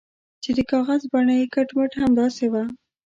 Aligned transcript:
چې 0.43 0.49
د 0.57 0.59
کاغذ 0.71 1.01
بڼه 1.11 1.33
یې 1.39 1.45
کټ 1.53 1.69
مټ 1.77 1.91
همداسې 2.03 2.45
وه. 2.51 2.63